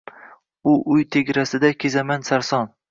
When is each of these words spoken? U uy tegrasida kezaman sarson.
U 0.71 0.73
uy 0.95 1.05
tegrasida 1.17 1.73
kezaman 1.85 2.29
sarson. 2.33 2.71